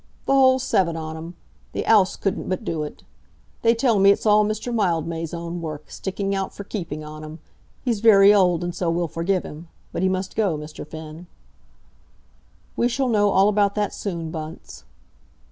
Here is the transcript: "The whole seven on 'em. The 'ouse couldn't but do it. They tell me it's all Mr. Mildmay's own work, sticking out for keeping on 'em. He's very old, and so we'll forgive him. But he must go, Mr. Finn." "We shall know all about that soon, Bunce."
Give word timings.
"The 0.25 0.33
whole 0.33 0.57
seven 0.57 0.97
on 0.97 1.15
'em. 1.15 1.35
The 1.73 1.85
'ouse 1.85 2.15
couldn't 2.15 2.49
but 2.49 2.65
do 2.65 2.81
it. 2.81 3.03
They 3.61 3.75
tell 3.75 3.99
me 3.99 4.09
it's 4.09 4.25
all 4.25 4.43
Mr. 4.43 4.73
Mildmay's 4.73 5.31
own 5.31 5.61
work, 5.61 5.91
sticking 5.91 6.33
out 6.33 6.55
for 6.55 6.63
keeping 6.63 7.03
on 7.03 7.23
'em. 7.23 7.37
He's 7.85 7.99
very 7.99 8.33
old, 8.33 8.63
and 8.63 8.73
so 8.73 8.89
we'll 8.89 9.07
forgive 9.07 9.43
him. 9.43 9.67
But 9.91 10.01
he 10.01 10.09
must 10.09 10.35
go, 10.35 10.57
Mr. 10.57 10.87
Finn." 10.87 11.27
"We 12.75 12.87
shall 12.87 13.09
know 13.09 13.29
all 13.29 13.47
about 13.47 13.75
that 13.75 13.93
soon, 13.93 14.31
Bunce." 14.31 14.85